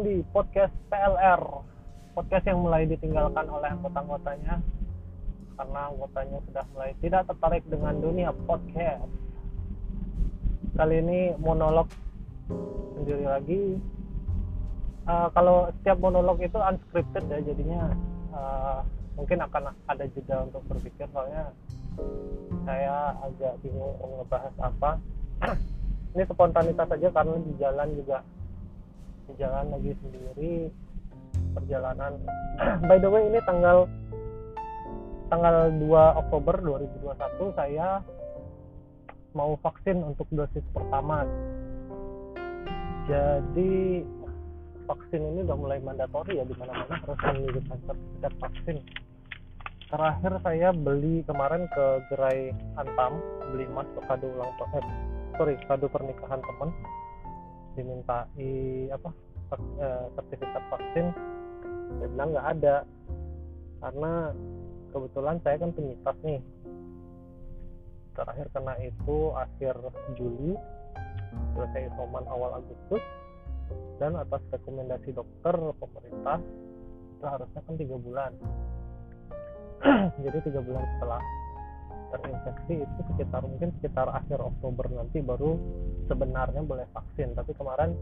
[0.00, 1.42] datang di podcast PLR
[2.16, 4.56] podcast yang mulai ditinggalkan oleh anggota-anggotanya.
[5.60, 9.04] Karena anggotanya sudah mulai tidak tertarik dengan dunia podcast.
[10.72, 11.92] Kali ini monolog
[12.96, 13.76] sendiri lagi.
[15.04, 17.92] Uh, kalau setiap monolog itu unscripted ya jadinya.
[18.32, 18.80] Uh,
[19.20, 21.52] mungkin akan ada jeda untuk berpikir soalnya
[22.64, 24.90] saya agak bingung mau ngebahas apa.
[26.16, 28.24] Ini spontanitas saja karena di jalan juga
[29.30, 30.54] di jalan lagi sendiri
[31.54, 32.12] perjalanan.
[32.90, 33.86] By the way ini tanggal
[35.30, 38.02] tanggal 2 Oktober 2021 saya
[39.38, 41.22] mau vaksin untuk dosis pertama.
[43.06, 44.02] Jadi
[44.90, 48.76] vaksin ini udah mulai mandatori ya di mana-mana harus menunjukkan sertifikat vaksin.
[49.90, 53.18] Terakhir saya beli kemarin ke gerai Antam
[53.50, 54.98] beli emas untuk kado ulang tahun eh,
[55.34, 56.70] sorry kado pernikahan teman
[57.80, 59.10] dimintai apa
[59.56, 61.06] eh, sertifikat vaksin
[61.98, 62.76] dia bilang nggak ada.
[63.80, 64.12] Karena
[64.92, 66.40] kebetulan saya kan penyintas nih.
[68.14, 69.74] Terakhir kena itu akhir
[70.14, 70.52] Juli
[71.56, 73.02] selesai isoman awal Agustus.
[74.02, 76.38] Dan atas rekomendasi dokter pemerintah
[77.16, 78.32] itu harusnya kan tiga bulan.
[80.24, 81.22] Jadi tiga bulan setelah
[82.10, 85.56] terinfeksi itu sekitar mungkin sekitar akhir Oktober nanti baru
[86.10, 87.32] sebenarnya boleh vaksin.
[87.38, 87.94] Tapi kemarin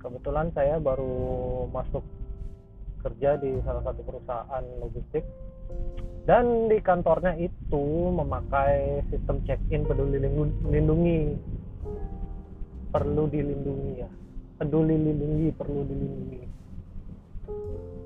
[0.00, 2.04] kebetulan saya baru masuk
[3.02, 5.24] kerja di salah satu perusahaan logistik.
[6.26, 10.18] Dan di kantornya itu memakai sistem check-in peduli
[10.66, 11.38] lindungi.
[12.90, 14.10] Perlu dilindungi ya.
[14.58, 16.42] Peduli lindungi perlu dilindungi.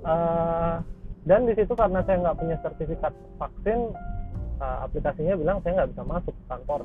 [0.00, 0.80] Uh,
[1.28, 3.92] dan di situ karena saya nggak punya sertifikat vaksin
[4.60, 6.80] uh, aplikasinya bilang saya nggak bisa masuk ke kantor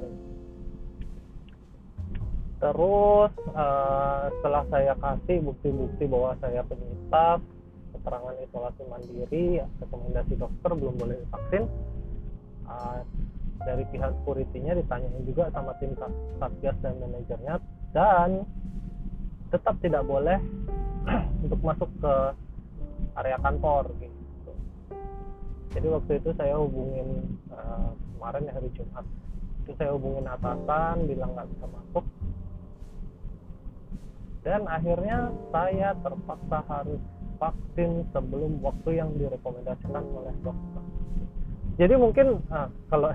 [2.56, 7.44] terus uh, setelah saya kasih bukti-bukti bahwa saya penyintas
[7.94, 9.46] keterangan isolasi mandiri
[9.84, 11.64] rekomendasi dokter belum boleh divaksin
[12.66, 13.04] uh,
[13.66, 15.92] dari pihak security-nya ditanyain juga sama tim
[16.40, 17.56] satgas dan manajernya
[17.92, 18.48] dan
[19.52, 20.40] tetap tidak boleh
[21.44, 22.14] untuk masuk ke
[23.20, 24.15] area kantor gitu
[25.76, 29.04] jadi waktu itu saya hubungin uh, kemarin ya hari Jumat.
[29.68, 32.06] Itu saya hubungin atasan bilang nggak bisa masuk.
[34.48, 37.02] Dan akhirnya saya terpaksa harus
[37.36, 40.84] vaksin sebelum waktu yang direkomendasikan oleh dokter.
[41.76, 43.12] Jadi mungkin uh, kalau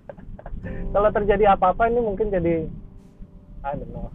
[0.96, 2.64] kalau terjadi apa-apa ini mungkin jadi
[3.60, 4.08] I don't know.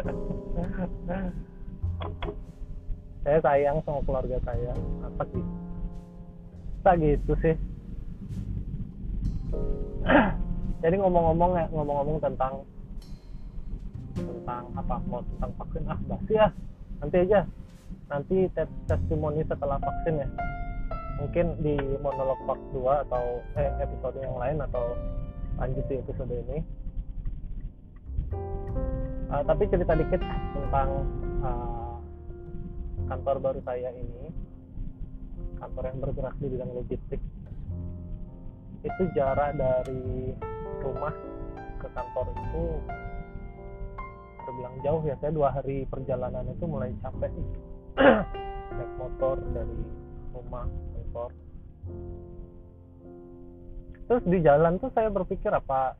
[3.26, 4.70] Saya sayang sama keluarga saya.
[5.02, 5.42] Apa sih
[6.86, 7.54] bisa gitu sih.
[10.86, 12.62] Jadi ngomong-ngomong ya ngomong-ngomong tentang
[14.14, 16.46] tentang apa mau tentang vaksin ah basi ya.
[17.02, 17.42] Nanti aja.
[18.06, 20.28] Nanti tes testimoni setelah vaksin ya.
[21.18, 24.94] Mungkin di monolog part 2 atau eh, episode yang lain atau
[25.58, 26.62] lanjut di episode ini.
[29.26, 30.22] Uh, tapi cerita dikit
[30.54, 31.02] tentang
[31.42, 31.98] uh,
[33.10, 34.30] kantor baru saya ini
[35.58, 37.20] kantor yang bergerak di bidang logistik.
[38.84, 40.32] Itu jarak dari
[40.84, 41.14] rumah
[41.82, 42.64] ke kantor itu
[44.46, 45.16] terbilang jauh ya.
[45.18, 47.32] Saya dua hari perjalanan itu mulai capek
[48.76, 49.80] naik motor dari
[50.36, 51.30] rumah kantor.
[54.06, 55.98] Terus di jalan tuh saya berpikir apa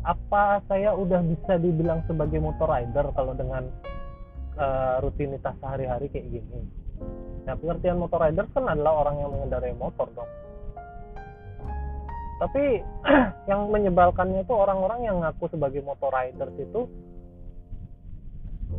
[0.00, 3.68] apa saya udah bisa dibilang sebagai motor rider kalau dengan
[4.56, 6.79] uh, rutinitas sehari-hari kayak gini
[7.48, 10.30] Nah, pengertian motor rider kan adalah orang yang mengendarai motor dong.
[12.40, 12.64] Tapi
[13.50, 16.88] yang menyebalkannya itu orang-orang yang ngaku sebagai motor rider itu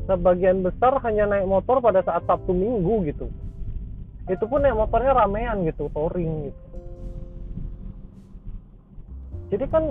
[0.09, 3.27] sebagian besar hanya naik motor pada saat Sabtu Minggu gitu.
[4.29, 6.61] Itu pun naik motornya ramean gitu, touring gitu.
[9.51, 9.83] Jadi kan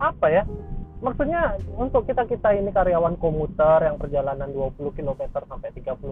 [0.00, 0.44] apa ya?
[1.00, 5.69] maksudnya untuk kita kita ini karyawan komuter yang perjalanan 20 km sampai 30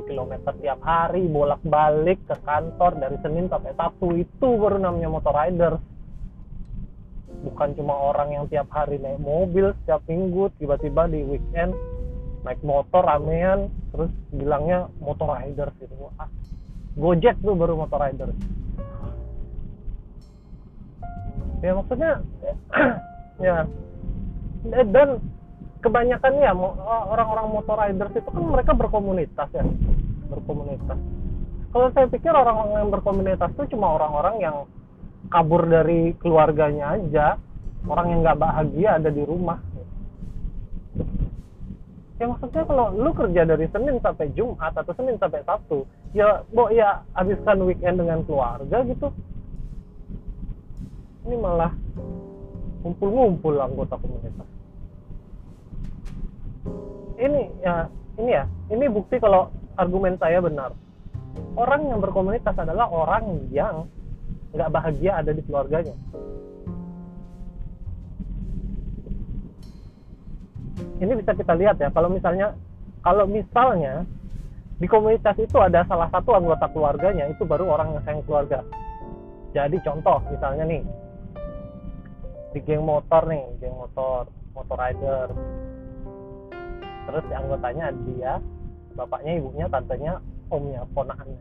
[0.08, 0.32] km
[0.64, 4.16] tiap hari bolak-balik ke kantor dari Senin sampai Sabtu.
[4.16, 5.76] Itu baru namanya motor rider
[7.38, 11.70] bukan cuma orang yang tiap hari naik mobil setiap minggu tiba-tiba di weekend
[12.42, 16.26] naik motor ramean terus bilangnya motor rider gitu ah,
[16.98, 18.34] Gojek tuh baru motor rider
[21.62, 22.12] ya maksudnya
[23.46, 23.66] ya.
[24.68, 25.22] Dan
[25.78, 26.52] kebanyakan ya
[27.08, 29.64] orang-orang motor riders itu kan mereka berkomunitas ya
[30.28, 30.98] berkomunitas.
[31.68, 34.56] Kalau saya pikir orang-orang yang berkomunitas itu cuma orang-orang yang
[35.28, 37.26] kabur dari keluarganya aja.
[37.86, 39.62] Orang yang nggak bahagia ada di rumah.
[42.18, 46.66] Ya maksudnya kalau lu kerja dari Senin sampai Jumat atau Senin sampai Sabtu ya bo
[46.74, 49.14] ya habiskan weekend dengan keluarga gitu.
[51.30, 51.70] Ini malah
[52.82, 54.57] ngumpul-ngumpul anggota komunitas
[57.18, 58.44] ini ya ini ya.
[58.68, 59.48] Ini bukti kalau
[59.78, 60.74] argumen saya benar.
[61.54, 63.86] Orang yang berkomunitas adalah orang yang
[64.52, 65.94] nggak bahagia ada di keluarganya.
[70.98, 72.58] Ini bisa kita lihat ya kalau misalnya
[73.06, 74.02] kalau misalnya
[74.78, 78.66] di komunitas itu ada salah satu anggota keluarganya itu baru orang yang sayang keluarga.
[79.54, 80.82] Jadi contoh misalnya nih
[82.50, 84.26] di geng motor nih geng motor
[84.56, 85.30] motor rider
[87.08, 88.36] terus anggotanya dia
[88.92, 90.20] bapaknya ibunya tantenya
[90.52, 91.40] omnya ponakannya.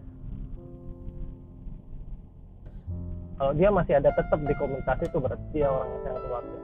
[3.37, 6.57] Kalau dia masih ada tetap di komunitas itu berarti dia orang yang sayang keluarga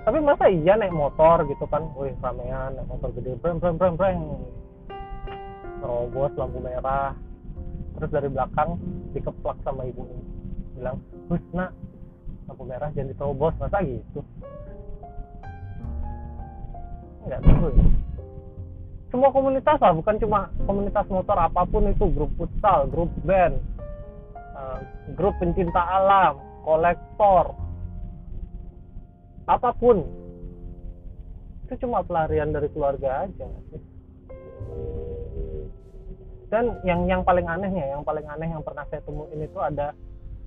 [0.00, 1.84] tapi masa iya naik motor gitu kan?
[1.92, 4.20] Wih ramean naik motor gede breng breng breng breng.
[5.80, 7.12] Terobos lampu merah.
[7.94, 8.80] Terus dari belakang
[9.12, 10.16] dikeplak sama ibunya.
[10.74, 10.96] Bilang
[11.28, 11.76] bus nak
[12.48, 13.52] lampu merah jangan diterobos.
[13.60, 14.24] Masa gitu
[17.30, 17.86] nggak tahu ya.
[19.10, 23.58] Semua komunitas lah bukan cuma komunitas motor apa pun itu grup futsal grup band
[24.54, 24.78] uh,
[25.14, 27.54] grup pencinta alam kolektor
[29.46, 30.02] apa pun.
[31.66, 33.46] Itu cuma pelarian dari keluarga aja.
[36.50, 39.94] Dan yang yang paling anehnya yang paling aneh yang pernah saya temuin itu ada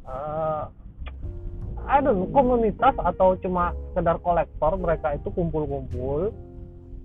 [0.04, 0.68] uh,
[2.04, 6.32] know, komunitas atau cuma sekedar kolektor mereka itu kumpul-kumpul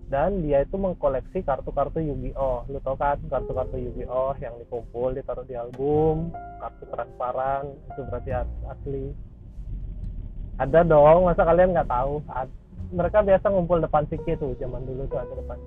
[0.09, 2.65] dan dia itu mengkoleksi kartu-kartu Yu-Gi-Oh.
[2.73, 8.31] Lu tau kan kartu-kartu Yu-Gi-Oh yang dikumpul ditaruh di album, kartu transparan itu berarti
[8.69, 9.07] asli.
[10.59, 12.25] Ada dong masa kalian nggak tahu?
[12.89, 15.61] Mereka biasa ngumpul depan Siki tuh zaman dulu tuh ada depan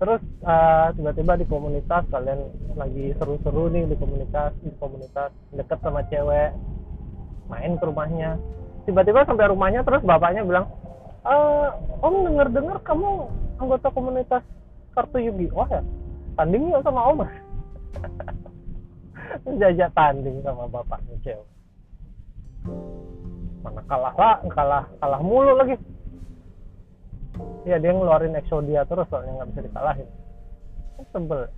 [0.00, 2.40] terus uh, tiba-tiba di komunitas kalian
[2.72, 6.56] lagi seru-seru nih di komunitas di komunitas deket sama cewek
[7.52, 8.40] main ke rumahnya.
[8.88, 10.72] Tiba-tiba sampai rumahnya terus bapaknya bilang
[11.24, 11.34] e,
[12.00, 13.28] om denger-dengar kamu
[13.60, 14.42] anggota komunitas
[14.96, 15.84] kartu Yugi oh ya?
[16.38, 17.20] Tanding yuk sama om.
[19.46, 21.48] Menjajak tanding sama bapaknya cewek
[23.60, 25.76] mana kalah lah kalah kalah mulu lagi.
[27.68, 30.08] Ya dia ngeluarin Exodia terus soalnya nggak bisa dikalahin.
[31.12, 31.48] Sebel.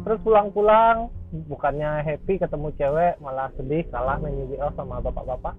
[0.00, 1.14] Terus pulang-pulang
[1.46, 5.54] bukannya happy ketemu cewek malah sedih kalah main sama bapak-bapak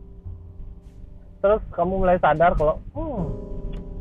[1.41, 3.25] terus kamu mulai sadar kalau hmm,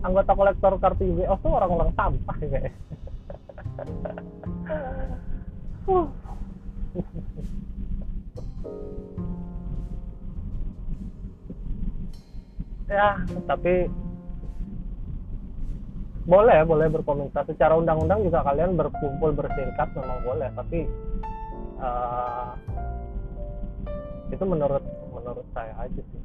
[0.05, 2.69] anggota kolektor kartu yu tuh orang-orang sampah kayak
[12.91, 13.15] ya
[13.47, 13.87] tapi
[16.31, 20.47] boleh boleh berkomunitas secara undang-undang juga kalian berkumpul berserikat memang boleh.
[20.55, 20.87] Tapi
[21.83, 22.55] uh,
[24.31, 26.23] itu menurut menurut saya aja sih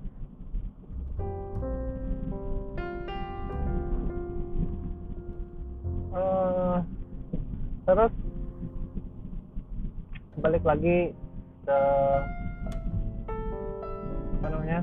[6.16, 6.78] uh,
[7.86, 8.14] terus
[10.40, 11.12] balik lagi
[11.66, 11.80] ke
[14.40, 14.80] apa namanya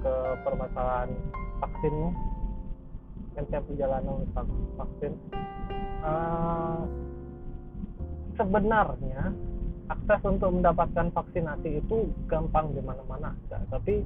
[0.00, 1.10] ke permasalahan
[1.60, 1.94] vaksin
[3.34, 4.22] kan saya perjalanan
[4.78, 5.12] vaksin.
[6.04, 6.86] Uh,
[8.38, 9.34] sebenarnya
[9.90, 14.00] akses untuk mendapatkan vaksinasi itu gampang di mana-mana ada tapi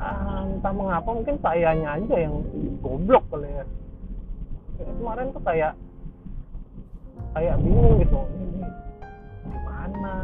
[0.00, 2.40] uh, entah mengapa mungkin sayanya aja yang
[2.80, 3.64] goblok kali ya
[4.86, 5.72] kemarin tuh kayak
[7.34, 8.20] kayak bingung gitu.
[9.48, 10.14] Gimana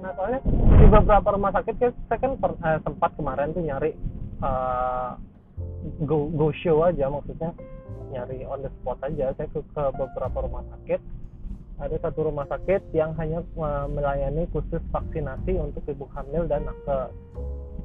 [0.00, 3.92] Nah soalnya di beberapa rumah sakit saya kan per, eh, sempat kemarin tuh nyari
[4.40, 5.12] uh,
[6.08, 7.52] go go show aja maksudnya
[8.08, 9.36] nyari on the spot aja.
[9.36, 11.00] Saya ke, ke beberapa rumah sakit.
[11.80, 17.12] Ada satu rumah sakit yang hanya uh, melayani khusus vaksinasi untuk ibu hamil dan nakes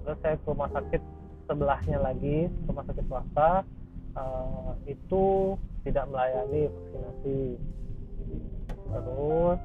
[0.04, 1.02] terus saya ke rumah sakit
[1.48, 3.68] sebelahnya lagi rumah sakit swasta.
[4.16, 7.42] Uh, itu tidak melayani vaksinasi.
[8.86, 9.60] Terus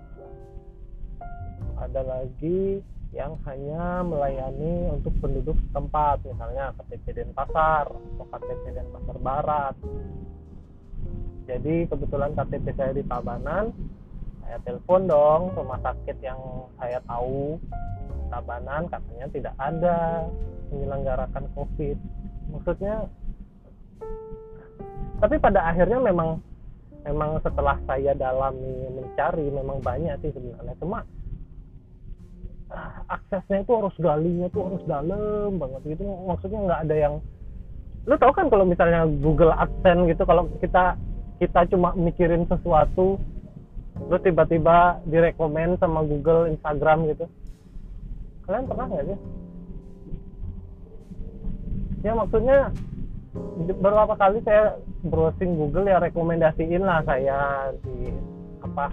[1.80, 9.74] ada lagi yang hanya melayani untuk penduduk setempat misalnya KTP Denpasar atau KTP Denpasar Barat.
[11.50, 13.74] Jadi kebetulan KTP saya di Tabanan
[14.50, 17.54] saya telepon dong rumah sakit yang saya tahu.
[18.34, 20.26] Tabanan katanya tidak ada
[20.74, 21.94] menyelenggarakan COVID.
[22.50, 23.06] Maksudnya
[25.20, 26.40] tapi pada akhirnya memang
[27.04, 30.74] memang setelah saya dalami mencari memang banyak sih sebenarnya.
[30.80, 31.04] Cuma
[33.10, 36.04] aksesnya itu harus galinya tuh harus dalam banget gitu.
[36.28, 37.14] Maksudnya nggak ada yang
[38.08, 40.96] lu tau kan kalau misalnya Google AdSense gitu kalau kita
[41.36, 43.20] kita cuma mikirin sesuatu
[44.00, 47.28] lu tiba-tiba direkomend sama Google Instagram gitu.
[48.48, 49.18] Kalian pernah nggak sih?
[52.00, 52.72] Ya maksudnya
[53.34, 54.74] beberapa kali saya
[55.06, 58.10] browsing Google ya rekomendasiin lah saya di
[58.60, 58.90] apa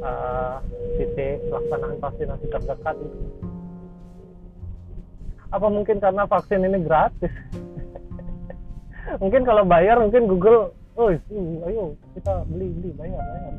[0.00, 0.56] uh,
[0.96, 3.18] titik pelaksanaan vaksinasi terdekat itu.
[5.52, 7.30] Apa mungkin karena vaksin ini gratis?
[9.22, 11.14] Mungkin kalau bayar mungkin Google oh
[11.70, 13.54] ayo kita beli beli bayar bayar.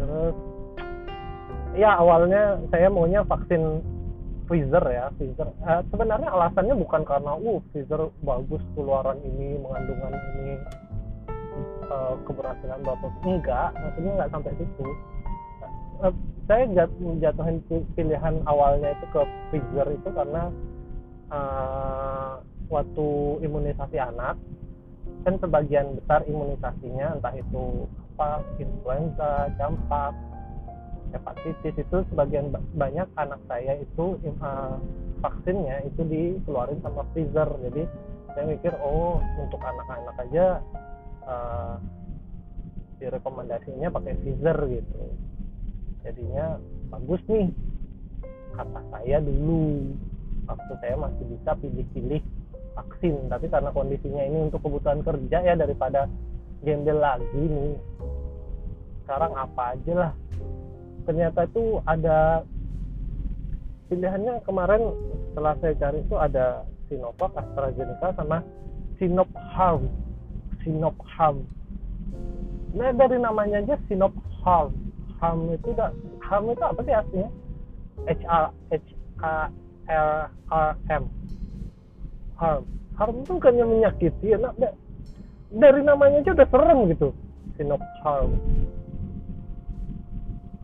[0.00, 0.45] Terus
[1.76, 3.84] ya awalnya saya maunya vaksin
[4.46, 10.54] Pfizer ya Pfizer eh, sebenarnya alasannya bukan karena uh Pfizer bagus keluaran ini mengandungan ini
[11.90, 13.12] uh, keberhasilan bapak.
[13.22, 14.86] Enggak maksudnya nggak sampai situ.
[15.96, 16.12] Uh,
[16.46, 17.58] saya jat, jatuhin
[17.96, 20.52] pilihan awalnya itu ke Pfizer itu karena
[21.32, 22.38] uh,
[22.70, 23.08] waktu
[23.42, 24.36] imunisasi anak
[25.26, 30.14] kan sebagian besar imunisasinya entah itu apa influenza, campak,
[31.14, 34.76] hepatitis itu sebagian banyak anak saya itu uh,
[35.22, 37.82] vaksinnya itu dikeluarin sama Pfizer jadi
[38.36, 40.60] saya mikir oh untuk anak-anak aja
[41.24, 41.80] uh,
[43.00, 45.02] direkomendasinya pakai Pfizer gitu.
[46.04, 46.60] Jadinya
[46.92, 47.48] bagus nih
[48.56, 49.92] kata saya dulu.
[50.46, 52.22] Waktu saya masih bisa pilih-pilih
[52.76, 53.14] vaksin.
[53.32, 56.06] Tapi karena kondisinya ini untuk kebutuhan kerja ya daripada
[56.60, 57.72] gembel lagi nih
[59.06, 60.12] sekarang apa aja lah
[61.06, 62.42] ternyata itu ada
[63.86, 64.82] pilihannya kemarin
[65.30, 68.42] setelah saya cari itu ada Sinovac, AstraZeneca sama
[68.98, 69.86] Sinopharm.
[70.62, 71.46] Sinopharm.
[72.74, 74.74] Nah dari namanya aja Sinopharm.
[75.22, 77.30] Harm itu udah Harm itu apa sih aslinya
[78.04, 78.40] H A
[78.74, 78.88] H
[79.22, 79.36] A
[79.86, 81.04] R R M.
[82.36, 82.62] Harm.
[82.98, 84.52] Harm itu bukannya menyakiti ya nah,
[85.54, 87.08] dari namanya aja udah serem gitu.
[87.56, 88.36] Sinop Harm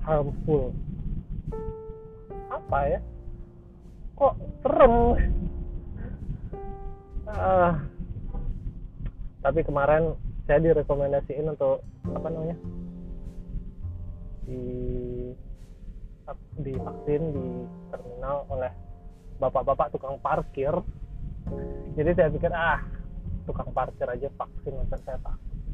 [0.02, 0.74] harmful.
[2.50, 3.00] Apa ya?
[4.18, 4.96] Kok serem?
[7.32, 7.72] Uh,
[9.40, 11.80] tapi kemarin saya direkomendasiin untuk
[12.12, 12.56] apa namanya?
[14.46, 14.62] Di
[16.62, 17.46] di vaksin di
[17.90, 18.72] terminal oleh
[19.40, 20.74] bapak-bapak tukang parkir.
[21.98, 22.78] Jadi saya pikir ah
[23.48, 25.18] tukang parkir aja vaksin masa saya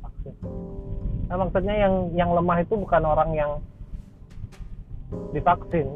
[0.01, 0.35] vaksin.
[1.29, 3.53] Nah maksudnya yang yang lemah itu bukan orang yang
[5.33, 5.89] divaksin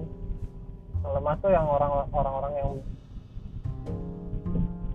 [1.43, 2.71] tuh yang orang orang-orang yang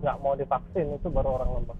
[0.00, 1.78] nggak mau divaksin itu baru orang lemah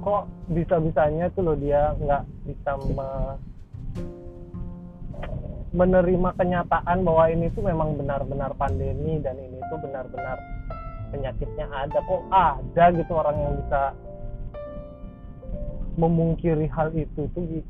[0.00, 3.08] kok bisa-bisanya tuh loh dia nggak bisa me
[5.70, 10.34] menerima kenyataan bahwa ini tuh memang benar-benar pandemi dan ini tuh benar-benar
[11.14, 12.02] penyakitnya ada.
[12.02, 13.94] Kok ada gitu orang yang bisa
[15.94, 17.62] memungkiri hal itu tuh?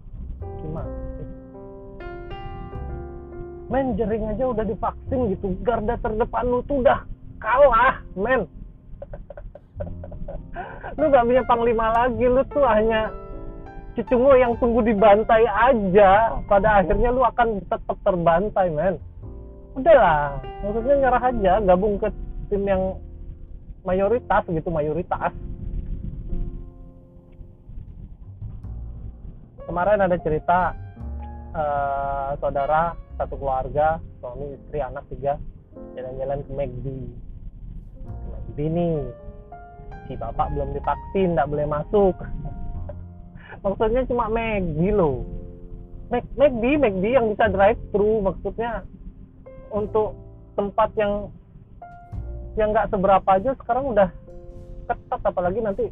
[0.64, 1.19] Gimana
[3.70, 5.54] men jering aja udah divaksin gitu.
[5.62, 7.06] Garda terdepan lu tuh udah
[7.38, 8.44] kalah men.
[10.98, 12.26] Lu gak punya panglima lagi.
[12.26, 13.08] Lu tuh hanya
[13.96, 16.36] cicungu yang tunggu dibantai aja.
[16.44, 18.98] Pada akhirnya lu akan tetap terbantai men.
[19.78, 21.52] Udahlah maksudnya nyerah aja.
[21.64, 22.10] Gabung ke
[22.50, 22.98] tim yang
[23.86, 25.32] mayoritas gitu mayoritas.
[29.64, 30.74] Kemarin ada cerita
[31.54, 35.36] uh, saudara satu keluarga suami istri anak tiga
[35.92, 36.86] jalan-jalan ke McD
[38.32, 38.96] McD nih
[40.08, 42.16] si bapak belum divaksin tidak boleh masuk.
[43.62, 45.22] Maksudnya cuma McD loh.
[46.10, 48.82] McD McD yang bisa drive thru maksudnya
[49.70, 50.18] untuk
[50.58, 51.30] tempat yang
[52.58, 54.10] yang nggak seberapa aja sekarang udah
[54.90, 55.86] ketat apalagi nanti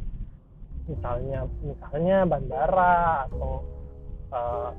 [0.91, 3.63] misalnya misalnya bandara atau
[4.35, 4.75] uh,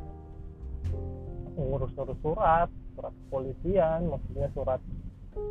[1.58, 4.80] ngurus-ngurus surat surat kepolisian maksudnya surat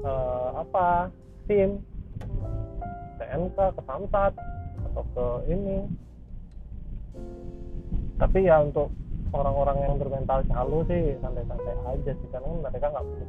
[0.06, 1.12] uh, apa
[1.48, 1.82] SIM
[3.20, 4.34] TNK ke Samsat
[4.89, 5.89] atau ke ini.
[8.20, 8.91] Tapi ya untuk
[9.32, 13.27] orang-orang yang bermental calu sih santai-santai aja sih karena mereka nggak perlu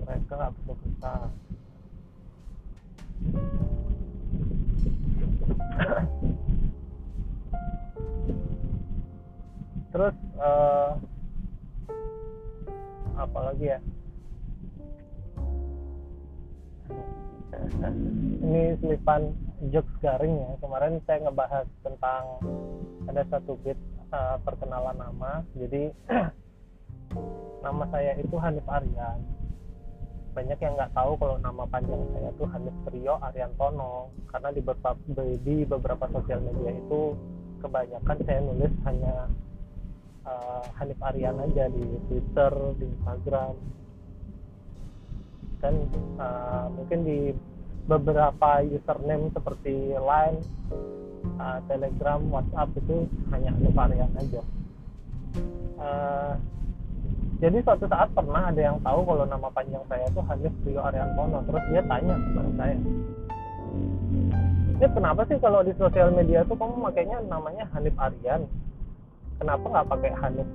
[0.00, 1.28] mereka nggak perlu besar
[9.90, 10.94] terus uh,
[13.18, 13.78] apa lagi ya?
[18.40, 19.36] Ini selipan
[19.68, 20.50] jokes garing ya.
[20.62, 22.22] Kemarin saya ngebahas tentang
[23.10, 23.76] ada satu bit
[24.14, 25.44] uh, perkenalan nama.
[25.58, 25.92] Jadi
[27.64, 29.20] nama saya itu Hanif Aryan.
[30.30, 34.96] Banyak yang nggak tahu kalau nama panjang saya itu Hanif Trio Ariantono karena di beberapa
[35.42, 37.18] di beberapa sosial media itu
[37.60, 39.28] kebanyakan saya nulis hanya
[40.26, 43.54] uh, Hanif Aryan aja di Twitter di Instagram.
[45.60, 45.74] Dan
[46.16, 47.18] uh, mungkin di
[47.84, 50.40] beberapa username seperti Line,
[51.36, 54.42] uh, Telegram, WhatsApp itu hanya Hanif Aryan aja.
[55.80, 56.34] Uh,
[57.40, 61.40] jadi suatu saat pernah ada yang tahu kalau nama panjang saya itu Hanif Rio Ariantono.
[61.48, 62.76] Terus dia tanya kepada saya
[64.80, 68.48] ini kenapa sih kalau di sosial media tuh kamu makainya namanya Hanif Aryan
[69.40, 70.48] kenapa nggak pakai Hanif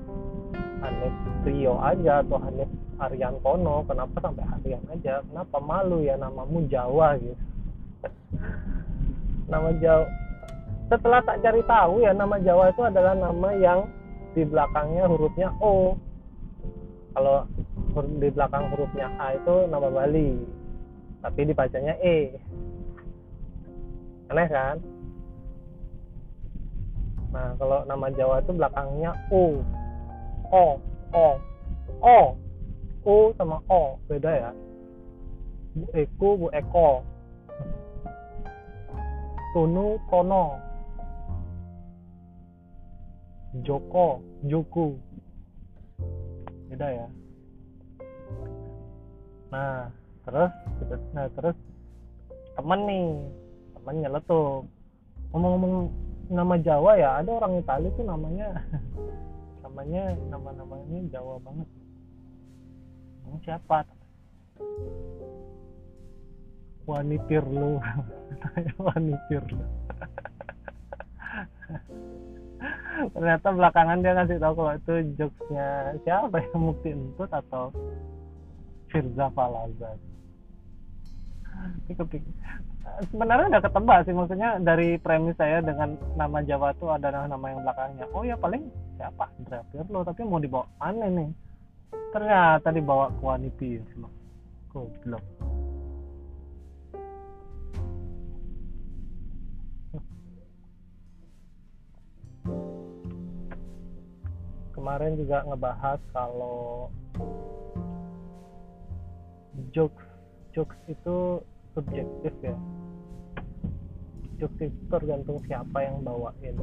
[0.85, 1.13] Hanif
[1.43, 5.19] Rio aja atau Hanif Ariantono kenapa sampai Aryan aja?
[5.27, 7.35] Kenapa malu ya namamu Jawa gitu?
[9.51, 10.07] Nama Jawa.
[10.87, 13.89] Setelah tak cari tahu ya nama Jawa itu adalah nama yang
[14.31, 15.99] di belakangnya hurufnya O.
[17.15, 17.47] Kalau
[18.19, 20.39] di belakang hurufnya A itu nama Bali
[21.19, 22.37] tapi dibacanya E.
[24.29, 24.77] Aneh kan
[27.35, 29.59] nah kalau nama Jawa itu belakangnya U
[30.55, 30.79] O
[31.15, 31.27] O.
[32.01, 32.35] O.
[33.05, 34.51] U sama O beda ya.
[35.75, 37.03] Bu Eku Bu Eko.
[39.55, 40.59] Tunu Tono.
[43.63, 44.99] Joko Juku
[46.67, 47.07] beda ya.
[49.55, 49.87] Nah
[50.27, 50.51] terus
[51.15, 51.55] nah terus.
[52.55, 53.07] Temen nih.
[53.75, 54.67] Temen nyeletuk
[55.31, 55.91] ngomong-ngomong
[56.29, 58.48] nama Jawa ya ada orang Italia tuh namanya
[59.64, 61.70] namanya nama-namanya Jawa banget.
[63.25, 63.83] Ini siapa?
[66.85, 67.81] Wani Pirlo
[68.85, 69.66] Wani Pirlo
[73.14, 77.74] ternyata belakangan dia ngasih tahu kalau itu jokesnya siapa yang Mukti Entut atau
[78.88, 79.98] Firza Falazan
[83.11, 87.61] sebenarnya udah ketebak sih maksudnya dari premis saya dengan nama Jawa itu adalah nama yang
[87.65, 88.05] belakangnya.
[88.15, 89.27] Oh ya paling siapa?
[89.35, 91.29] Andrea Pirlo tapi mau dibawa aneh nih?
[92.15, 94.09] Ternyata dibawa ke Wani Pirlo
[94.75, 95.24] goblok.
[104.75, 106.91] Kemarin juga ngebahas kalau
[109.74, 110.04] jokes
[110.55, 111.44] jokes itu
[111.75, 112.55] subjektif ya.
[114.39, 116.55] Jokes itu tergantung siapa yang bawain.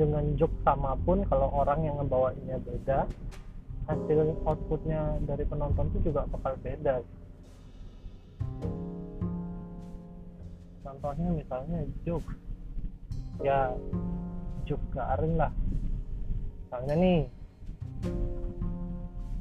[0.00, 3.04] Dengan jokes sama pun kalau orang yang ngebawainnya beda
[3.84, 7.04] hasil outputnya dari penonton itu juga bakal beda.
[10.80, 12.36] Contohnya misalnya jokes.
[13.44, 13.76] Ya
[14.64, 15.52] jokes garing lah.
[16.64, 17.20] Misalnya nih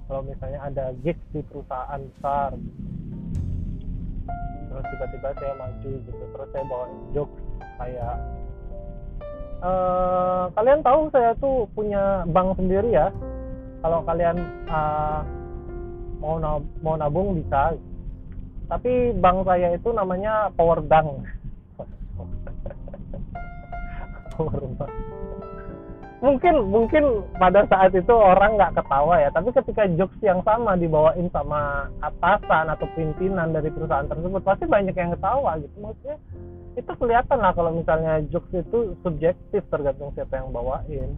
[0.10, 2.58] kalau misalnya ada gigs di perusahaan besar
[4.80, 6.24] terus tiba-tiba saya maju gitu.
[6.32, 7.44] Terus saya bawa jokes
[7.76, 8.16] kayak
[9.60, 13.12] uh, kalian tahu saya tuh punya bank sendiri ya?
[13.84, 14.40] Kalau kalian
[14.72, 15.20] uh,
[16.24, 17.76] mau nab mau nabung bisa.
[18.72, 21.28] Tapi bank saya itu namanya Power Bank.
[24.40, 24.96] Power Bank
[26.20, 31.32] mungkin mungkin pada saat itu orang nggak ketawa ya tapi ketika jokes yang sama dibawain
[31.32, 35.76] sama atasan atau pimpinan dari perusahaan tersebut pasti banyak yang ketawa gitu.
[35.80, 36.18] Maksudnya
[36.76, 41.16] itu kelihatan lah kalau misalnya jokes itu subjektif tergantung siapa yang bawain.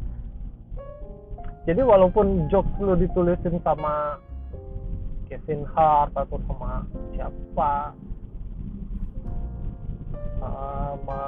[1.66, 4.22] Jadi walaupun jokes lu ditulisin sama
[5.30, 7.74] Kevin Hart atau sama siapa
[10.42, 11.22] sama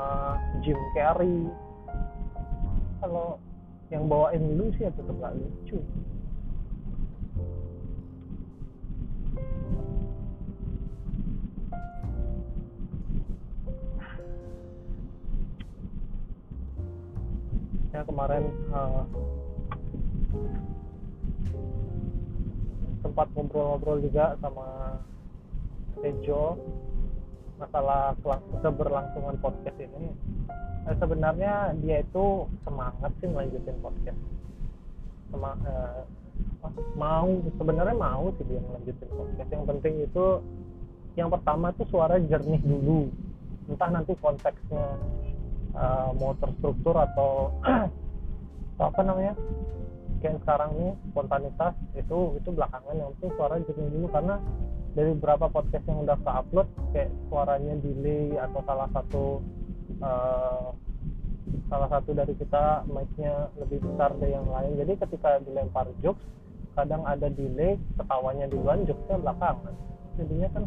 [0.66, 1.46] Jim Carrey
[3.02, 3.38] kalau
[3.94, 5.78] yang bawain lu sih ya tetap gak lucu.
[17.94, 19.06] Ya kemarin uh,
[23.06, 24.98] sempat ngobrol-ngobrol juga sama
[26.02, 26.58] Tejo
[27.62, 28.18] masalah
[28.62, 30.10] keberlangsungan podcast ini
[30.90, 34.22] eh, sebenarnya dia itu semangat sih melanjutin podcast.
[35.32, 36.02] Sem eh,
[36.98, 39.50] mau sebenarnya mau sih dia melanjutin podcast.
[39.52, 40.26] Yang penting itu
[41.14, 43.10] yang pertama tuh suara jernih dulu.
[43.70, 44.98] Entah nanti konteksnya
[45.78, 47.54] uh, mau terstruktur atau,
[48.76, 49.34] atau apa namanya
[50.20, 54.36] kayak sekarang nih spontanitas itu itu belakangan yang penting suara jernih dulu karena
[54.94, 59.26] dari beberapa podcast yang udah ke upload kayak suaranya delay atau salah satu
[60.06, 60.70] uh,
[61.70, 64.78] salah satu dari kita mic-nya lebih besar dari yang lain.
[64.78, 66.22] Jadi ketika dilempar jokes
[66.78, 69.74] kadang ada delay ketawanya duluan jokesnya belakangan.
[70.22, 70.64] Jadinya kan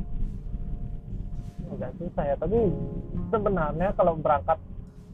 [1.78, 2.36] agak susah ya.
[2.38, 2.60] Tapi
[3.30, 4.58] sebenarnya kalau berangkat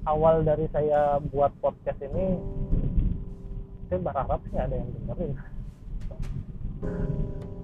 [0.09, 2.41] awal dari saya buat podcast ini
[3.93, 5.33] saya berharap sih ada yang dengerin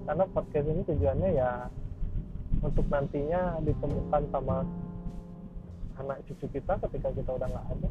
[0.09, 1.69] karena podcast ini tujuannya ya
[2.65, 4.65] untuk nantinya ditemukan sama
[6.01, 7.85] anak cucu kita ketika kita udah nggak ada.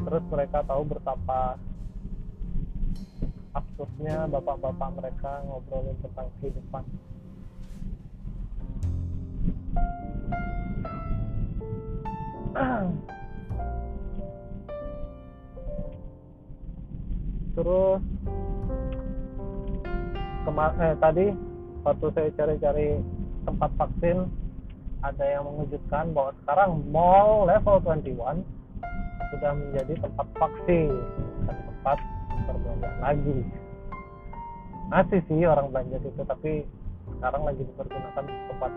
[0.00, 1.60] Terus mereka tahu betapa
[3.52, 6.88] absurdnya bapak-bapak mereka ngobrolin tentang kehidupan.
[17.60, 18.00] Terus
[20.58, 21.26] eh, tadi
[21.86, 22.98] waktu saya cari-cari
[23.46, 24.26] tempat vaksin
[25.06, 28.42] ada yang mengejutkan bahwa sekarang mall level 21
[29.30, 30.90] sudah menjadi tempat vaksin
[31.46, 31.98] dan tempat
[32.48, 33.38] perbelanjaan lagi.
[34.88, 36.52] Masih sih orang belanja itu tapi
[37.18, 38.72] sekarang lagi dipergunakan tempat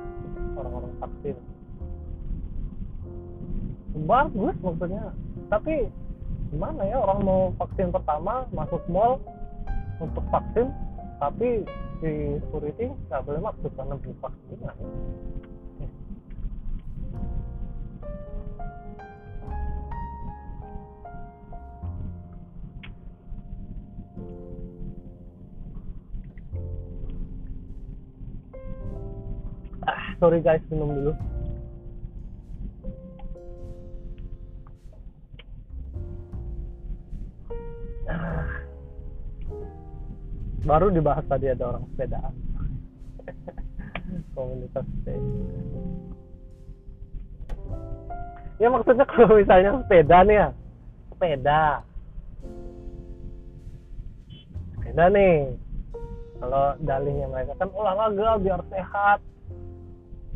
[0.59, 1.35] orang-orang vaksin.
[4.05, 5.05] Bagus maksudnya.
[5.49, 5.87] Tapi
[6.51, 9.23] gimana ya orang mau vaksin pertama masuk mall
[10.03, 10.67] untuk vaksin
[11.21, 11.61] tapi
[12.01, 14.57] di security nggak boleh masuk karena belum vaksin
[29.85, 31.13] ah sorry guys minum dulu
[38.11, 38.60] Ah.
[40.61, 42.33] Baru dibahas tadi ada orang sepedaan
[44.35, 45.31] komunitas sepeda.
[48.61, 50.49] Ya maksudnya kalau misalnya sepeda nih ya
[51.09, 51.63] sepeda.
[54.77, 55.37] Sepeda nih.
[56.41, 59.19] Kalau dalihnya mereka kan olahraga biar sehat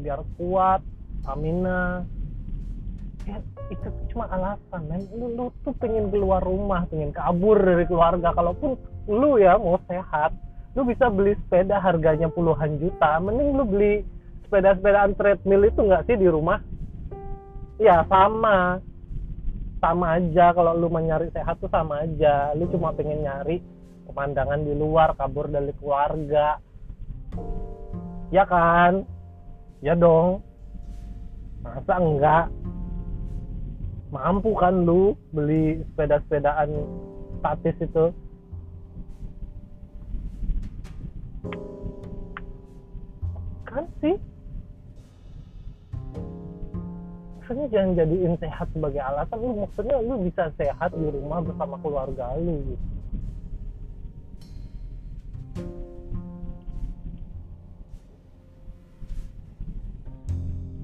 [0.01, 0.81] biar kuat
[1.21, 2.05] stamina.
[3.25, 3.41] Ya
[3.73, 5.01] itu cuma alasan men.
[5.13, 8.33] Lu, lu tuh pengen keluar rumah pengen kabur dari keluarga.
[8.33, 10.33] Kalaupun lu ya mau sehat
[10.73, 13.95] lu bisa beli sepeda harganya puluhan juta mending lu beli
[14.45, 16.61] sepeda-sepedaan treadmill itu nggak sih di rumah?
[17.81, 18.79] Ya sama.
[19.81, 21.01] Sama aja kalau lu mau
[21.33, 22.53] sehat tuh sama aja.
[22.55, 23.59] Lu cuma pengen nyari
[24.07, 26.61] pemandangan di luar kabur dari keluarga.
[28.31, 29.03] Ya kan?
[29.81, 30.39] Ya dong.
[31.65, 32.45] Masa enggak?
[34.13, 36.71] Mampu kan lu beli sepeda-sepedaan
[37.41, 38.15] statis itu
[43.65, 44.15] kan sih.
[47.39, 52.33] Maksudnya jangan jadiin sehat sebagai alasan lu maksudnya lu bisa sehat di rumah bersama keluarga
[52.41, 52.57] lu.
[52.73, 52.95] Gitu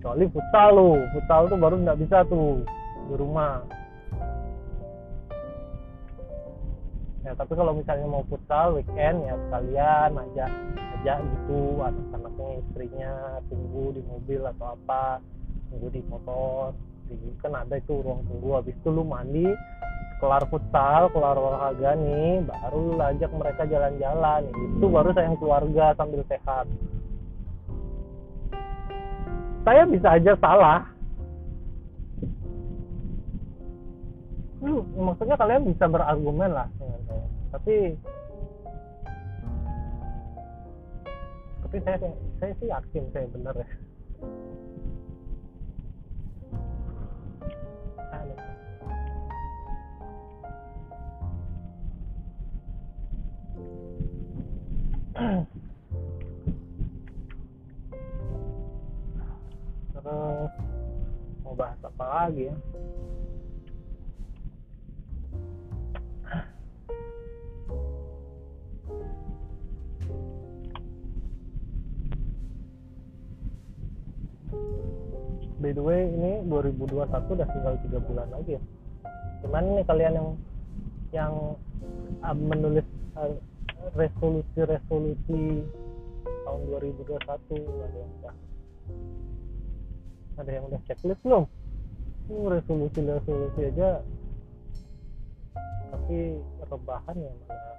[0.01, 0.91] kecuali futsal lu.
[1.15, 2.65] Futsal tuh baru nggak bisa tuh
[3.07, 3.63] di rumah
[7.21, 10.45] ya tapi kalau misalnya mau futsal weekend ya sekalian aja
[11.01, 11.81] aja gitu.
[11.81, 13.11] Anak-anaknya istrinya
[13.49, 15.17] tunggu di mobil atau apa
[15.73, 16.77] tunggu di motor.
[17.09, 18.61] Di, kan ada itu ruang tunggu.
[18.61, 19.49] Habis itu lu mandi
[20.21, 24.45] kelar futsal kelar olahraga nih baru lu ajak mereka jalan-jalan.
[24.77, 26.69] Itu baru sayang keluarga sambil sehat.
[29.65, 30.85] Saya bisa aja salah.
[34.61, 36.69] Lu maksudnya kalian bisa berargumen lah.
[36.77, 37.10] dengan
[37.51, 37.99] tapi
[41.67, 41.97] tapi saya
[42.39, 43.69] saya sih yakin saya benar ya.
[60.01, 60.51] Terus
[61.45, 62.55] mau bahas apa lagi ya
[75.61, 78.61] by the way ini 2021 udah tinggal tiga bulan lagi ya.
[79.45, 80.29] Gimana nih kalian yang
[81.13, 81.33] yang
[82.25, 83.29] uh, menulis uh,
[83.93, 85.61] resolusi-resolusi
[86.25, 86.61] tahun
[86.97, 88.35] 2021 ada yang udah
[90.41, 91.45] ada yang udah checklist belum?
[92.33, 94.01] Uh, resolusi-resolusi aja
[95.91, 97.71] tapi rebahan ya mana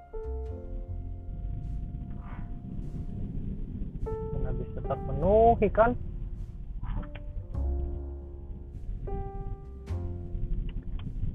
[4.37, 5.97] mana bisa terpenuhi kan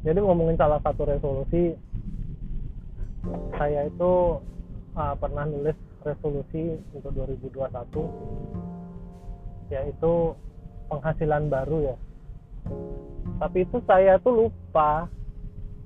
[0.07, 1.75] jadi ngomongin salah satu resolusi
[3.59, 4.39] saya itu
[4.95, 5.75] uh, pernah nulis
[6.07, 7.67] resolusi untuk 2021
[9.67, 10.31] yaitu
[10.87, 11.95] penghasilan baru ya.
[13.43, 15.11] Tapi itu saya tuh lupa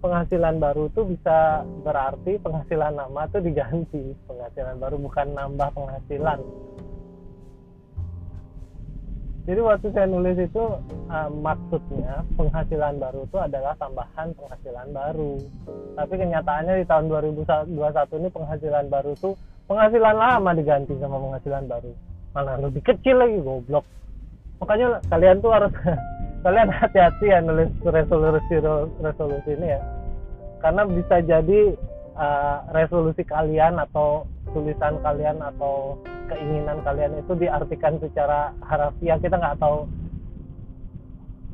[0.05, 4.13] penghasilan baru tuh bisa berarti penghasilan lama tuh diganti.
[4.29, 6.39] Penghasilan baru bukan nambah penghasilan
[9.41, 10.63] jadi waktu saya nulis itu
[11.09, 15.33] uh, maksudnya penghasilan baru itu adalah tambahan penghasilan baru.
[15.97, 17.73] Tapi kenyataannya di tahun 2021
[18.21, 19.33] ini penghasilan baru tuh
[19.65, 21.91] penghasilan lama diganti sama penghasilan baru.
[22.37, 23.85] Malah lebih kecil lagi goblok.
[24.61, 25.73] Makanya kalian tuh harus
[26.45, 28.55] kalian hati-hati ya nulis resolusi
[29.01, 29.81] resolusi ini ya.
[30.61, 31.73] Karena bisa jadi
[32.13, 35.95] uh, resolusi kalian atau tulisan kalian atau
[36.31, 39.19] keinginan kalian itu diartikan secara harafiah.
[39.19, 39.87] Kita nggak tahu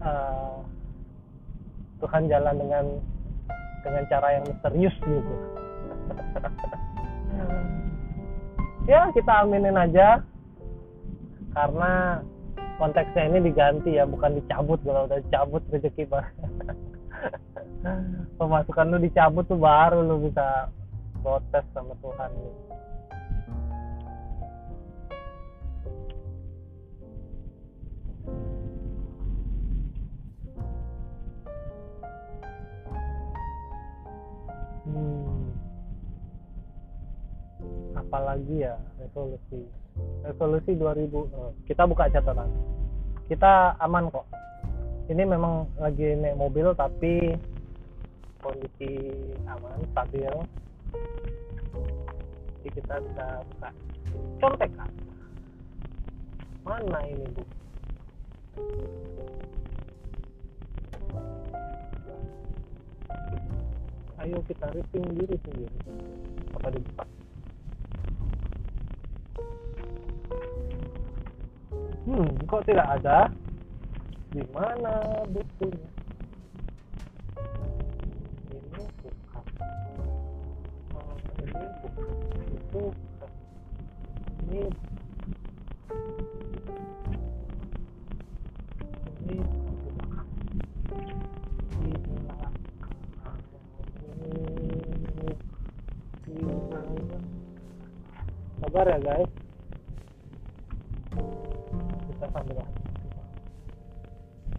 [0.06, 0.62] uh,
[2.04, 2.86] Tuhan jalan dengan
[3.82, 5.36] dengan cara yang misterius gitu.
[8.88, 10.22] Ya kita aminin aja.
[11.58, 12.22] Karena
[12.78, 16.06] konteksnya ini diganti ya bukan dicabut kalau udah dicabut rezeki
[18.38, 20.70] pemasukan lu dicabut tuh baru lu bisa
[21.26, 22.30] protes sama Tuhan.
[22.38, 22.67] lu
[34.88, 35.52] hmm.
[38.00, 39.68] apalagi ya resolusi.
[40.24, 42.50] Resolusi 2000 eh, kita buka catatan.
[43.28, 44.26] Kita aman kok.
[45.08, 47.36] Ini memang lagi naik mobil tapi
[48.40, 49.12] kondisi
[49.48, 50.34] aman stabil.
[52.64, 53.70] Jadi kita bisa buka.
[54.40, 54.92] Contekan
[56.68, 57.44] mana ini bu
[64.26, 65.78] ayo kita ripping diri sendiri.
[66.58, 67.06] Apa dibuka
[72.08, 73.30] hmm kok tidak ada?
[74.32, 75.90] Di mana bukunya?
[78.48, 79.14] Ini bukan
[80.96, 82.12] oh, ini bukan
[82.48, 82.84] itu
[84.48, 84.62] ini
[98.68, 99.32] sabar ya guys?
[102.12, 102.60] Kita sambil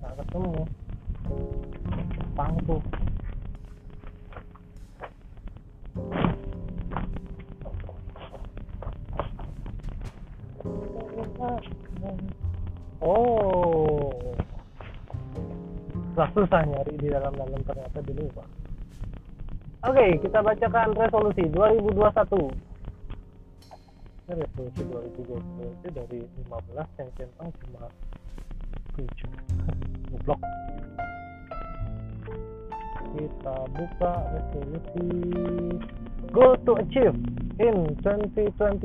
[0.00, 0.64] nggak ketemu.
[2.16, 2.80] Jepang tuh
[12.98, 14.10] Oh,
[16.16, 18.48] susah susah nyari di dalam-dalam ternyata dulu pak.
[19.84, 22.67] Oke, okay, kita bacakan resolusi 2021.
[24.28, 24.84] Ini resolusi
[25.24, 27.88] 2020 itu dari 15 yang centang cuma
[28.92, 29.08] 7.
[30.12, 30.40] Goblok.
[33.16, 35.08] Kita buka resolusi.
[36.28, 37.16] Goal to achieve
[37.56, 38.84] in 2021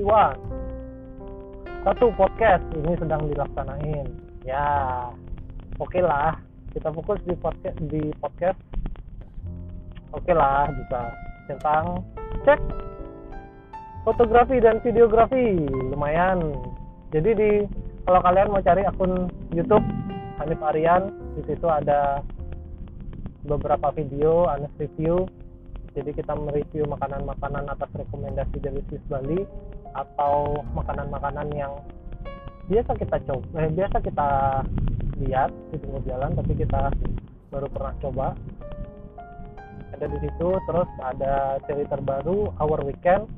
[1.84, 4.08] satu podcast ini sedang dilaksanain.
[4.48, 4.64] Ya
[5.76, 6.40] oke okay lah
[6.72, 8.56] kita fokus di podcast di podcast.
[10.16, 11.12] Oke okay lah bisa
[11.52, 12.00] tentang
[12.48, 12.83] cek
[14.04, 15.64] fotografi dan videografi.
[15.92, 16.54] Lumayan.
[17.16, 17.52] Jadi di
[18.04, 19.84] kalau kalian mau cari akun YouTube
[20.44, 21.08] Hanif Aryan
[21.40, 22.20] di situ ada
[23.48, 25.28] beberapa video Anes review.
[25.94, 29.46] Jadi kita mereview makanan-makanan atas rekomendasi dari Swiss Bali
[29.94, 31.70] atau makanan-makanan yang
[32.66, 34.30] biasa kita coba eh, biasa kita
[35.22, 36.90] lihat di pinggir jalan tapi kita
[37.54, 38.28] baru pernah coba.
[39.94, 43.30] Ada di situ terus ada seri terbaru Our Weekend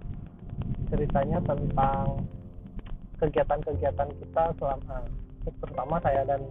[0.90, 2.26] ceritanya tentang
[3.22, 4.98] kegiatan-kegiatan kita selama
[5.62, 6.42] terutama saya dan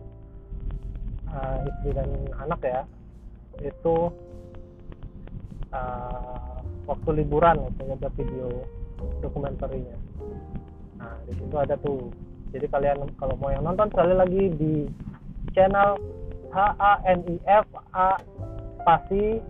[1.29, 2.83] uh, istri dan anak ya
[3.63, 4.11] itu
[5.75, 8.49] uh, waktu liburan gitu ada video
[9.19, 9.99] dokumenterinya
[10.99, 12.09] nah di situ ada tuh.
[12.55, 14.87] Jadi kalian kalau mau yang nonton sekali lagi di
[15.59, 15.99] channel
[16.55, 18.15] H A N I F A
[18.79, 19.43] spasi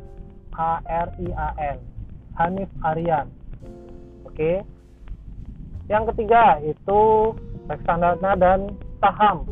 [0.56, 1.78] A R I A N
[2.40, 3.28] Hanif Aryan
[4.34, 4.66] oke.
[5.86, 7.02] Yang ketiga itu
[7.70, 9.46] reksadana dan saham.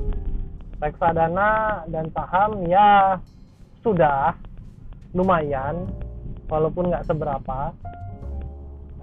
[0.83, 1.51] Reksadana
[1.87, 3.15] dan saham ya
[3.87, 4.35] sudah
[5.15, 5.87] lumayan
[6.51, 7.71] walaupun nggak seberapa.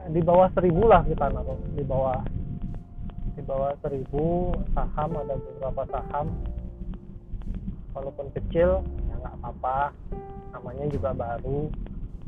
[0.10, 2.20] Di bawah seribu lah kita naruh di bawah
[3.39, 6.28] di bawah seribu saham ada beberapa saham.
[7.96, 9.96] Walaupun kecil ya nggak apa-apa.
[10.60, 11.72] Namanya juga baru.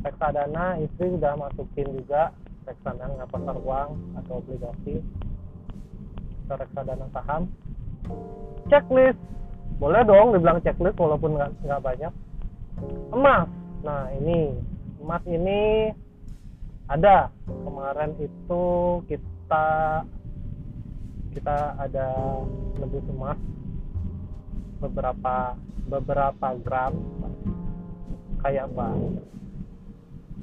[0.07, 2.31] Reksadana istri sudah masukin juga
[2.65, 3.89] reksadana pasar uang
[4.21, 5.01] atau obligasi?
[6.45, 7.49] Atau reksadana saham.
[8.69, 9.17] Checklist.
[9.81, 12.13] Boleh dong dibilang checklist walaupun nggak banyak.
[13.09, 13.49] Emas.
[13.81, 14.53] Nah ini.
[15.01, 15.89] Emas ini
[16.85, 17.33] ada.
[17.49, 18.63] Kemarin itu
[19.09, 19.67] kita
[21.33, 22.07] kita ada
[22.77, 23.39] lebih emas.
[24.81, 25.57] Beberapa
[25.89, 26.93] beberapa gram.
[28.41, 28.89] Kayak apa?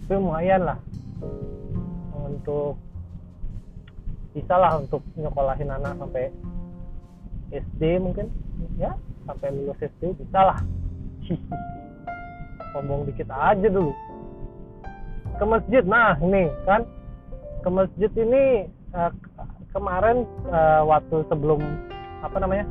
[0.09, 0.79] Lumayan lah
[2.29, 2.77] untuk
[4.37, 6.29] bisa lah untuk nyekolahin anak sampai
[7.51, 8.29] SD mungkin.
[8.77, 8.93] Ya
[9.25, 10.59] sampai lulus SD bisa lah.
[12.77, 13.93] Ngomong dikit aja dulu.
[15.41, 15.83] Ke masjid.
[15.83, 16.85] Nah ini kan.
[17.59, 19.11] Ke masjid ini uh,
[19.75, 21.59] kemarin uh, waktu sebelum
[22.23, 22.65] apa namanya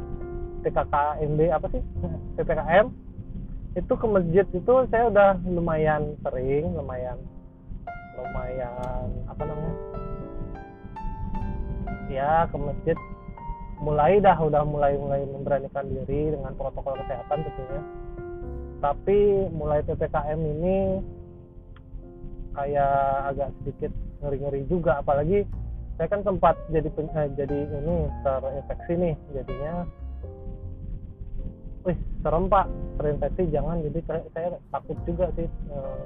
[0.64, 1.82] PKKMB apa sih?
[2.40, 2.88] PPKM
[3.78, 7.18] itu ke masjid itu saya udah lumayan sering lumayan
[8.18, 9.76] lumayan apa namanya
[12.10, 12.98] ya ke masjid.
[13.78, 17.82] Mulai dah udah mulai mulai memberanikan diri dengan protokol kesehatan tentunya
[18.78, 20.78] tapi mulai ppkm ini
[22.54, 22.98] kayak
[23.34, 25.02] agak sedikit ngeri-ngeri juga.
[25.02, 25.46] Apalagi
[25.98, 29.74] saya kan sempat jadi eh, jadi ini terinfeksi nih jadinya.
[31.86, 32.66] Wih serem pak.
[33.02, 33.82] Terinfeksi jangan.
[33.82, 34.00] Jadi
[34.34, 36.02] saya takut juga sih uh,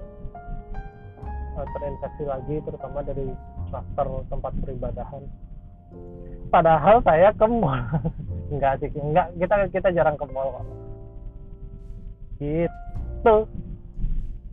[1.70, 3.28] terinfeksi lagi terutama dari
[3.70, 5.24] klaster tempat peribadahan.
[6.52, 7.88] Padahal saya ke mall.
[8.52, 9.32] Enggak sih enggak.
[9.40, 10.68] Kita kita jarang ke mall kok.
[12.44, 13.36] Gitu.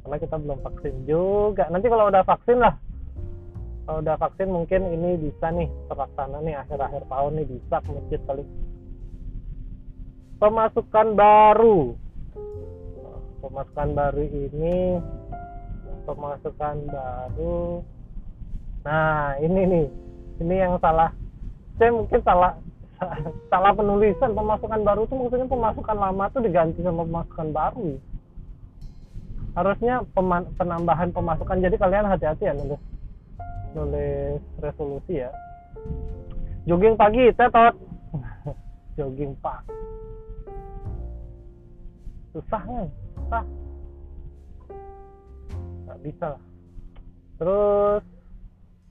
[0.06, 1.66] Karena kita belum vaksin juga.
[1.66, 2.78] Nanti kalau udah vaksin lah.
[3.88, 8.20] Kalau udah vaksin mungkin ini bisa nih terlaksana nih akhir-akhir tahun nih bisa ke masjid
[8.28, 8.44] kali.
[10.38, 11.98] Pemasukan baru.
[13.42, 15.02] Pemasukan baru ini
[16.08, 17.84] pemasukan baru.
[18.88, 19.86] Nah ini nih.
[20.40, 21.12] Ini yang salah.
[21.76, 22.56] Saya mungkin salah
[23.52, 24.32] salah penulisan.
[24.32, 27.88] Pemasukan baru itu maksudnya pemasukan lama tuh diganti sama pemasukan baru.
[29.52, 29.94] Harusnya
[30.56, 31.60] penambahan pemasukan.
[31.60, 32.80] Jadi kalian hati-hati ya nulis
[33.76, 35.30] nulis resolusi ya.
[36.64, 37.74] Jogging pagi tetot.
[38.96, 39.76] Jogging pagi.
[42.32, 42.86] Susah kan
[43.18, 43.44] susah
[46.02, 46.42] bisa lah.
[47.38, 48.04] Terus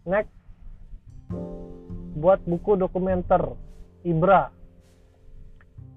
[0.07, 0.33] next.
[2.17, 3.53] Buat buku dokumenter
[4.01, 4.49] Ibra.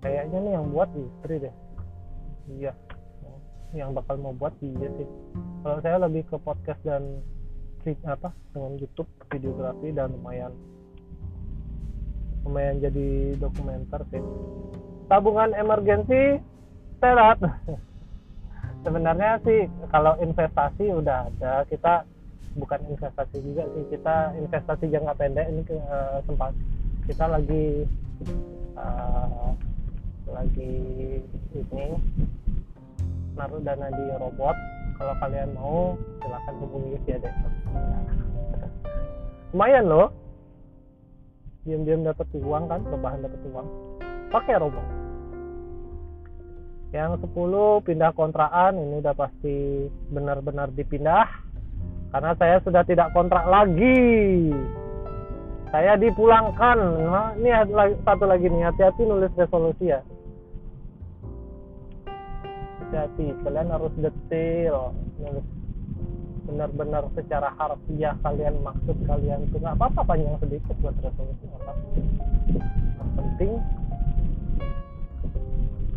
[0.05, 1.55] Kayaknya nih yang buat istri deh.
[2.51, 2.73] Iya.
[3.71, 5.09] Yang bakal mau buat dia sih.
[5.63, 7.23] Kalau saya lebih ke podcast dan
[8.05, 10.53] apa dengan YouTube videografi dan lumayan.
[12.45, 14.21] Lumayan jadi dokumenter sih.
[15.09, 16.41] Tabungan emergensi
[17.01, 17.41] terat
[18.81, 22.05] sebenarnya sih kalau investasi udah ada kita
[22.57, 26.53] bukan investasi juga sih kita investasi jangka pendek ini ke, uh, sempat
[27.07, 27.87] kita lagi
[28.75, 29.53] uh,
[30.31, 30.75] lagi
[31.55, 31.87] ini
[33.35, 34.57] naruh dana di robot.
[35.01, 37.35] Kalau kalian mau silahkan hubungi ya deh
[39.51, 40.13] lumayan loh.
[41.65, 43.67] Diam-diam dapat uang kan perubahan dapat uang.
[44.29, 45.00] Pakai robot
[46.91, 51.27] yang 10 pindah kontrakan ini udah pasti benar-benar dipindah.
[52.11, 54.51] Karena saya sudah tidak kontrak lagi.
[55.71, 56.79] Saya dipulangkan.
[57.07, 57.55] Nah, ini
[58.03, 60.03] satu lagi nih hati-hati nulis resolusi ya.
[62.83, 64.91] Hati-hati kalian harus detail
[65.23, 65.47] nulis
[66.51, 69.47] benar-benar secara harfiah kalian maksud kalian.
[69.47, 71.73] Itu nggak apa-apa panjang sedikit buat resolusi apa
[73.15, 73.57] penting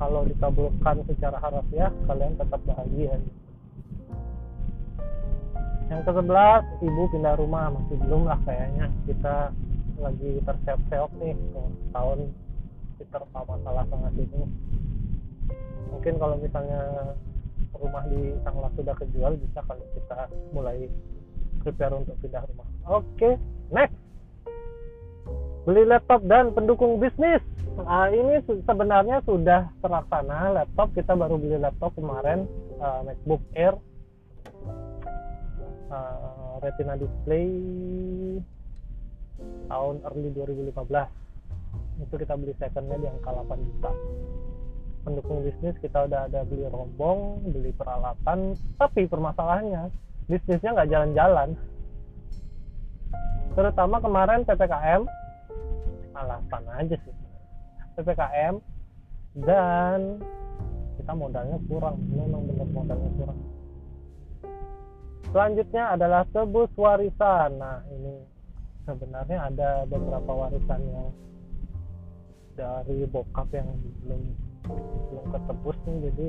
[0.03, 3.15] kalau dikabulkan secara harfiah kalian tetap bahagia.
[5.87, 7.71] Yang ke sebelas ibu pindah rumah.
[7.71, 8.91] Masih belum lah kayaknya.
[9.07, 9.55] Kita
[10.03, 11.35] lagi terseok-seok nih
[11.95, 12.19] tahun
[12.99, 14.43] kita masalah sangat ini.
[15.95, 17.15] Mungkin kalau misalnya
[17.79, 20.91] rumah di Sangla sudah kejual bisa kalau kita mulai
[21.63, 22.67] prepare untuk pindah rumah.
[22.91, 23.33] Oke okay,
[23.71, 23.95] next
[25.63, 27.39] beli laptop dan pendukung bisnis.
[27.73, 30.93] Uh, ini sebenarnya sudah terlaksana laptop.
[30.93, 32.45] Kita baru beli laptop kemarin
[32.77, 33.75] uh, MacBook Air.
[35.89, 37.49] Uh, Retina display
[39.67, 40.73] tahun early 2015
[42.01, 43.91] itu kita beli secondnya di angka 8 juta.
[45.03, 48.55] Pendukung bisnis kita udah ada beli rombong beli peralatan.
[48.79, 49.91] Tapi permasalahannya
[50.27, 51.49] bisnisnya nggak jalan-jalan.
[53.53, 55.22] Terutama kemarin PPKM
[56.13, 57.15] alasan aja sih.
[57.93, 58.57] Ppkm
[59.45, 60.21] dan
[60.97, 61.97] kita modalnya kurang.
[62.09, 63.39] Memang benar modalnya kurang.
[65.33, 67.57] Selanjutnya adalah tebus warisan.
[67.57, 68.21] Nah ini
[68.85, 71.09] sebenarnya ada beberapa warisan yang
[72.53, 73.65] dari bokap yang
[74.05, 74.21] belum
[75.09, 76.27] belum ketebus nih jadi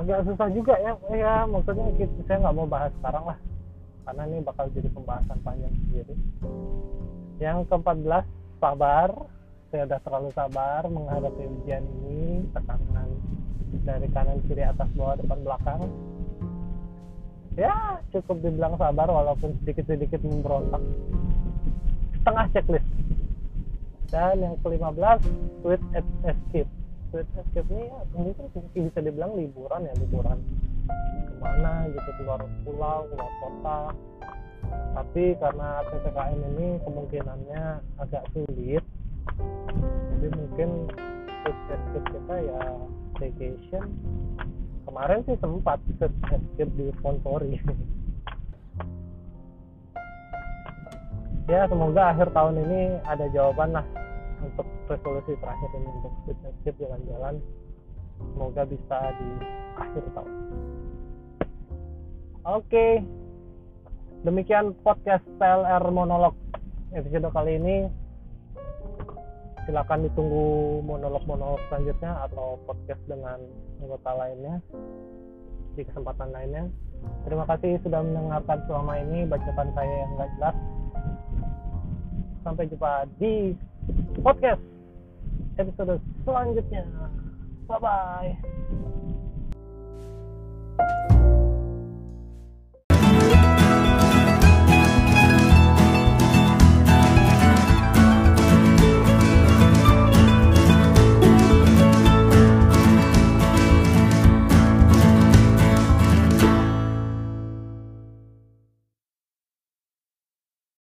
[0.00, 0.96] agak susah juga ya.
[1.12, 3.38] Ya maksudnya gitu, saya nggak mau bahas sekarang lah.
[4.08, 6.16] Karena ini bakal jadi pembahasan panjang sendiri.
[7.38, 8.24] Yang ke-14
[8.58, 9.10] sabar
[9.68, 13.08] saya udah terlalu sabar menghadapi ujian ini tekanan
[13.84, 15.82] dari kanan kiri atas bawah depan belakang.
[17.58, 20.80] Ya cukup dibilang sabar walaupun sedikit-sedikit memberontak.
[22.16, 22.88] Setengah checklist.
[24.08, 25.20] Dan yang ke-15
[25.60, 25.82] sweet
[26.24, 26.70] escape.
[27.12, 30.38] Sweet escape ini ya, mungkin bisa dibilang liburan ya liburan.
[31.28, 33.80] Ke mana gitu keluar pulau keluar kota
[34.96, 37.62] tapi karena ppkm ini kemungkinannya
[38.02, 38.84] agak sulit
[40.18, 40.68] jadi mungkin
[41.46, 42.62] escape kita ya
[43.18, 43.86] vacation
[44.88, 47.60] kemarin sih sempat escape di sponsori
[51.48, 53.86] ya semoga akhir tahun ini ada jawaban lah
[54.44, 57.34] untuk resolusi terakhir ini untuk relationship jalan-jalan.
[58.18, 59.28] Semoga bisa di
[59.78, 60.34] akhir tahun.
[62.48, 62.86] Oke
[64.26, 66.34] demikian podcast PLR monolog
[66.94, 67.76] episode kali ini.
[69.68, 73.36] Silakan ditunggu monolog-monolog selanjutnya atau podcast dengan
[73.84, 74.64] anggota lainnya
[75.76, 76.64] di kesempatan lainnya.
[77.28, 79.28] Terima kasih sudah mendengarkan selama ini.
[79.28, 80.56] Bacotan saya yang gak jelas.
[82.42, 83.52] Sampai jumpa di
[84.24, 84.64] podcast
[85.60, 86.88] episode selanjutnya.
[87.68, 88.32] Bye bye